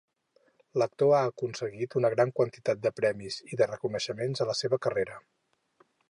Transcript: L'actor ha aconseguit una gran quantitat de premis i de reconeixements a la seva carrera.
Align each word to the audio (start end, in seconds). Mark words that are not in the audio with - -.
L'actor 0.81 1.11
ha 1.17 1.19
aconseguit 1.31 1.97
una 1.99 2.09
gran 2.13 2.31
quantitat 2.39 2.81
de 2.85 2.91
premis 3.01 3.37
i 3.53 3.59
de 3.61 3.67
reconeixements 3.73 4.45
a 4.47 4.51
la 4.51 4.55
seva 4.61 4.81
carrera. 4.87 5.19